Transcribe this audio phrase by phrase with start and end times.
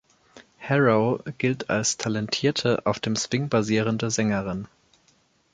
[0.59, 4.67] Harrow gilt als talentierte, auf dem Swing basierende Sängerin.